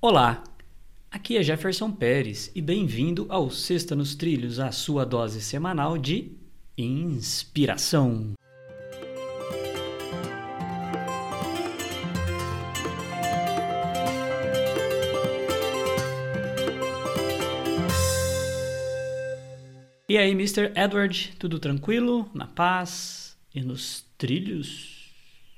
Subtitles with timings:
[0.00, 0.44] Olá,
[1.10, 6.30] aqui é Jefferson Pérez e bem-vindo ao Sexta nos Trilhos, a sua dose semanal de
[6.76, 8.34] inspiração.
[20.08, 20.72] E aí, Mr.
[20.76, 22.30] Edward, tudo tranquilo?
[22.32, 24.97] Na paz e nos trilhos?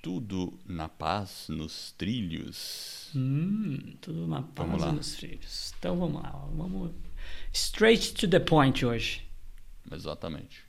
[0.00, 3.10] Tudo na paz nos trilhos.
[3.14, 5.74] Hum, tudo na paz nos trilhos.
[5.78, 6.92] Então vamos lá, vamos
[7.52, 9.26] straight to the point hoje.
[9.90, 10.64] Exatamente.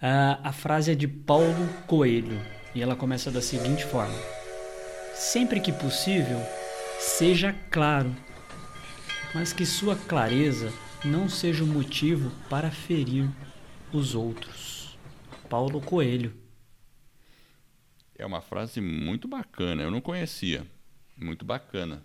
[0.00, 2.40] Ah, a frase é de Paulo Coelho
[2.74, 4.18] e ela começa da seguinte forma:
[5.14, 6.38] Sempre que possível,
[6.98, 8.14] seja claro,
[9.34, 10.72] mas que sua clareza
[11.04, 13.30] não seja o motivo para ferir
[13.92, 14.98] os outros.
[15.48, 16.45] Paulo Coelho.
[18.18, 19.82] É uma frase muito bacana.
[19.82, 20.66] Eu não conhecia.
[21.16, 22.02] Muito bacana.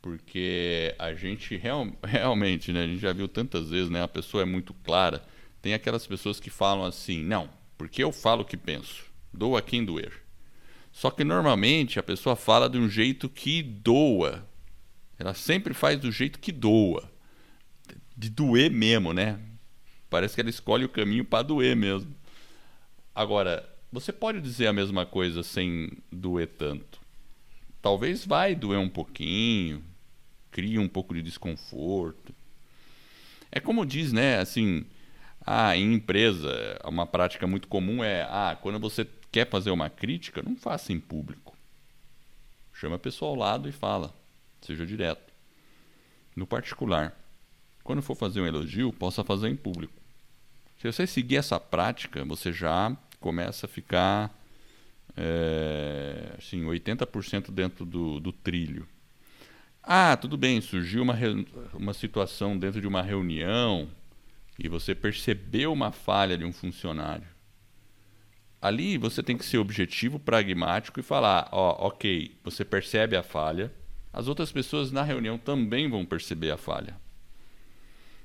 [0.00, 2.84] Porque a gente real- realmente, né?
[2.84, 4.02] A gente já viu tantas vezes, né?
[4.02, 5.24] A pessoa é muito clara.
[5.60, 9.04] Tem aquelas pessoas que falam assim, não, porque eu falo o que penso.
[9.32, 10.12] Doa quem doer.
[10.92, 14.46] Só que normalmente a pessoa fala de um jeito que doa.
[15.18, 17.10] Ela sempre faz do jeito que doa.
[18.16, 19.38] De doer mesmo, né?
[20.08, 22.14] Parece que ela escolhe o caminho para doer mesmo.
[23.14, 27.00] Agora, você pode dizer a mesma coisa sem doer tanto.
[27.80, 29.82] Talvez vai doer um pouquinho,
[30.50, 32.34] cria um pouco de desconforto.
[33.50, 34.84] É como diz, né, assim,
[35.44, 40.42] ah, em empresa, uma prática muito comum é, ah, quando você quer fazer uma crítica,
[40.42, 41.56] não faça em público.
[42.74, 44.14] Chama a pessoa ao lado e fala,
[44.60, 45.32] seja direto.
[46.36, 47.16] No particular,
[47.82, 49.94] quando for fazer um elogio, possa fazer em público.
[50.78, 54.34] Se você seguir essa prática, você já começa a ficar
[55.16, 58.86] é, assim, 80% dentro do, do trilho.
[59.82, 61.16] Ah, tudo bem, surgiu uma,
[61.74, 63.88] uma situação dentro de uma reunião
[64.58, 67.26] e você percebeu uma falha de um funcionário.
[68.60, 73.72] Ali você tem que ser objetivo, pragmático e falar: ó, ok, você percebe a falha,
[74.12, 76.96] as outras pessoas na reunião também vão perceber a falha.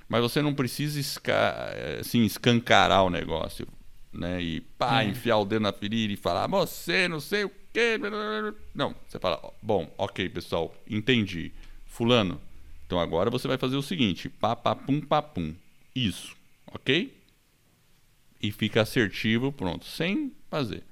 [0.10, 3.68] Mas você não precisa esca- eh, assim, escancarar o negócio,
[4.14, 4.42] né?
[4.42, 5.06] E pá, É.
[5.08, 7.98] enfiar o dedo na ferida e falar, você não sei o quê.
[7.98, 11.52] blá, blá, blá." Não, você fala, bom, ok, pessoal, entendi.
[11.86, 12.40] Fulano,
[12.86, 15.54] então agora você vai fazer o seguinte, pá, pá, pum, pá, pum.
[15.96, 16.36] Isso,
[16.72, 17.16] ok?
[18.42, 20.84] E fica assertivo, pronto, sem fazer.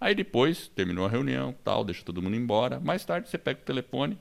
[0.00, 2.80] Aí depois, terminou a reunião, tal, deixa todo mundo embora.
[2.80, 4.16] Mais tarde você pega o telefone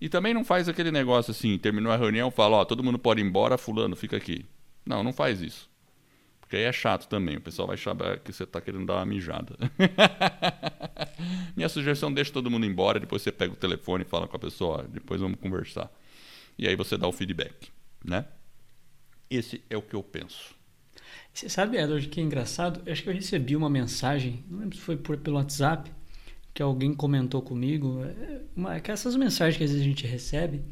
[0.00, 3.20] e também não faz aquele negócio assim, terminou a reunião, fala, ó, todo mundo pode
[3.20, 4.44] ir embora, fulano, fica aqui.
[4.84, 5.70] Não, não faz isso.
[6.46, 9.04] Porque aí é chato também, o pessoal vai achar que você está querendo dar uma
[9.04, 9.56] mijada.
[11.56, 14.38] Minha sugestão, deixa todo mundo embora, depois você pega o telefone e fala com a
[14.38, 15.90] pessoa, depois vamos conversar.
[16.56, 17.68] E aí você dá o feedback,
[18.04, 18.26] né?
[19.28, 20.54] Esse é o que eu penso.
[21.34, 22.80] Você sabe, Edward, que é engraçado?
[22.86, 25.90] Eu acho que eu recebi uma mensagem, não lembro se foi por, pelo WhatsApp,
[26.54, 28.04] que alguém comentou comigo.
[28.04, 30.62] é, Uma, que essas mensagens que às vezes a gente recebe,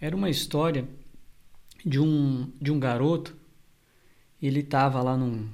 [0.00, 0.86] era uma história
[1.86, 3.36] de um, de um garoto.
[4.42, 5.48] Ele estava lá num,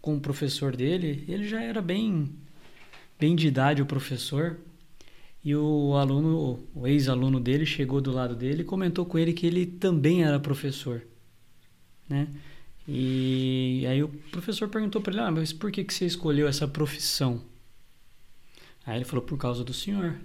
[0.00, 2.30] com o professor dele, ele já era bem,
[3.18, 4.58] bem de idade, o professor.
[5.44, 9.46] E o aluno, o ex-aluno dele, chegou do lado dele e comentou com ele que
[9.46, 11.02] ele também era professor,
[12.08, 12.28] né?
[12.86, 16.68] E aí o professor perguntou para ele, ah, mas por que, que você escolheu essa
[16.68, 17.42] profissão?
[18.86, 20.18] Aí ele falou, por causa do senhor.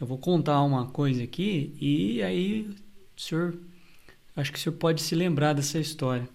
[0.00, 2.70] Eu vou contar uma coisa aqui e aí
[3.16, 3.56] o senhor,
[4.36, 6.28] acho que o senhor pode se lembrar dessa história.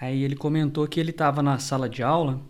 [0.00, 2.40] Aí ele comentou que ele estava na sala de aula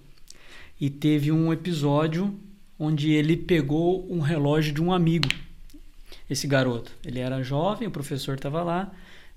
[0.81, 2.39] e teve um episódio
[2.79, 5.29] onde ele pegou um relógio de um amigo,
[6.29, 6.93] esse garoto.
[7.05, 8.93] Ele era jovem, o professor estava lá,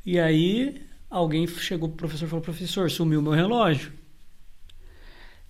[0.05, 3.91] e aí alguém chegou pro professor e falou: Professor, sumiu meu relógio.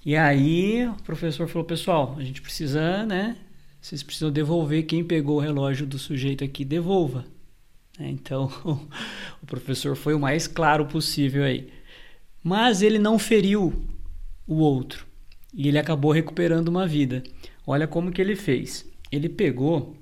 [0.06, 3.38] E aí o professor falou: Pessoal, a gente precisa, né?
[3.81, 7.25] Vocês precisam devolver quem pegou o relógio do sujeito aqui, devolva.
[8.00, 8.10] Né?
[8.10, 8.50] Então
[9.44, 11.69] o professor foi o mais claro possível aí.
[12.42, 13.74] Mas ele não feriu
[14.48, 15.06] o outro
[15.54, 17.22] e ele acabou recuperando uma vida.
[17.68, 18.88] Olha como que ele fez.
[19.12, 19.96] Ele pegou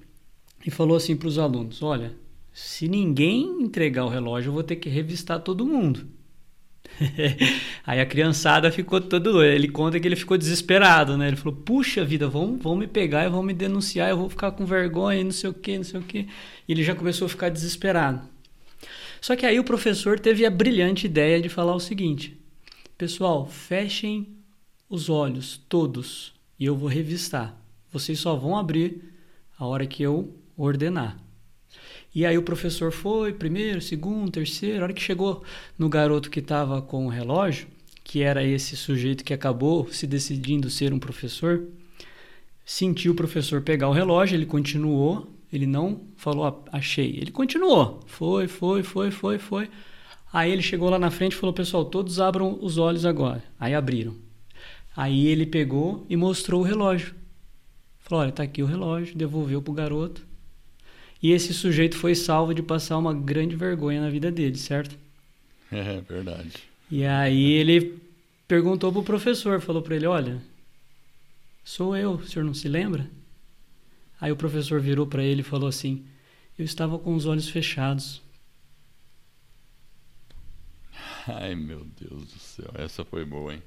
[0.65, 2.13] e falou assim para os alunos: Olha,
[2.53, 6.07] se ninguém entregar o relógio, eu vou ter que revistar todo mundo.
[7.85, 9.53] Aí a criançada ficou todo doida.
[9.53, 11.27] Ele conta que ele ficou desesperado, né?
[11.27, 14.51] Ele falou: Puxa vida, vão, vão me pegar e vão me denunciar, eu vou ficar
[14.51, 16.27] com vergonha, não sei o que, não sei o que.
[16.67, 18.21] E ele já começou a ficar desesperado.
[19.21, 22.37] Só que aí o professor teve a brilhante ideia de falar o seguinte:
[22.97, 24.27] Pessoal, fechem
[24.89, 27.59] os olhos, todos, e eu vou revistar.
[27.91, 29.01] Vocês só vão abrir
[29.57, 31.17] a hora que eu ordenar.
[32.13, 34.79] E aí o professor foi, primeiro, segundo, terceiro.
[34.79, 35.43] A hora que chegou
[35.77, 37.67] no garoto que estava com o relógio,
[38.03, 41.67] que era esse sujeito que acabou se decidindo ser um professor,
[42.65, 48.01] sentiu o professor pegar o relógio, ele continuou, ele não falou achei, ele continuou.
[48.07, 49.69] Foi, foi, foi, foi, foi.
[50.31, 53.43] Aí ele chegou lá na frente e falou: "Pessoal, todos abram os olhos agora".
[53.59, 54.15] Aí abriram.
[54.95, 57.13] Aí ele pegou e mostrou o relógio.
[57.99, 60.25] Falou: "Olha, tá aqui o relógio", devolveu pro garoto.
[61.21, 64.97] E esse sujeito foi salvo de passar uma grande vergonha na vida dele, certo?
[65.71, 66.53] É verdade.
[66.89, 67.99] E aí ele
[68.47, 70.41] perguntou pro professor, falou para ele: "Olha,
[71.63, 73.09] sou eu, o senhor não se lembra?"
[74.19, 76.05] Aí o professor virou para ele e falou assim:
[76.57, 78.21] "Eu estava com os olhos fechados."
[81.27, 83.63] Ai, meu Deus do céu, essa foi boa, hein?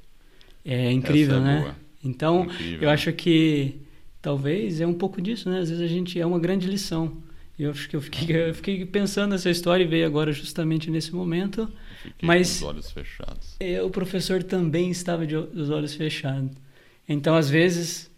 [0.64, 1.60] É incrível, é né?
[1.60, 1.76] Boa.
[2.02, 2.82] Então, incrível.
[2.82, 3.80] eu acho que
[4.22, 5.58] talvez é um pouco disso, né?
[5.58, 7.22] Às vezes a gente é uma grande lição.
[7.62, 11.70] Eu eu fiquei, eu fiquei pensando nessa história e veio agora justamente nesse momento.
[12.02, 13.56] Fiquei mas com os olhos fechados.
[13.60, 16.50] É, o professor também estava de os olhos fechados.
[17.08, 18.10] Então, às vezes,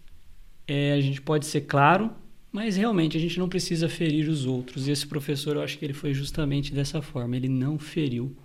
[0.67, 2.11] é, a gente pode ser claro,
[2.53, 4.87] mas realmente a gente não precisa ferir os outros.
[4.87, 7.35] E esse professor, eu acho que ele foi justamente dessa forma.
[7.35, 8.37] Ele não feriu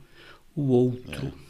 [0.56, 1.28] o outro.
[1.28, 1.47] É.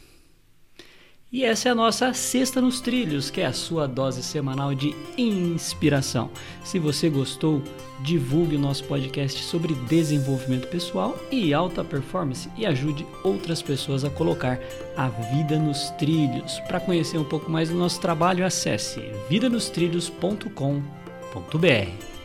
[1.30, 4.96] E essa é a nossa Sexta nos Trilhos, que é a sua dose semanal de
[5.18, 6.30] inspiração.
[6.64, 7.62] Se você gostou,
[8.00, 14.10] divulgue o nosso podcast sobre desenvolvimento pessoal e alta performance e ajude outras pessoas a
[14.10, 14.58] colocar
[14.96, 16.60] a vida nos trilhos.
[16.60, 18.98] Para conhecer um pouco mais do nosso trabalho, acesse
[19.28, 22.17] vidanostrilhos.com.br.